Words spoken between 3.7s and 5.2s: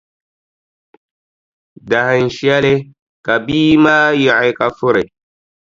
maa yiɣi ka furi.